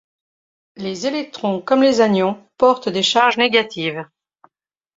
[0.77, 4.03] Les électrons, comme les anions, portent des charges négatives.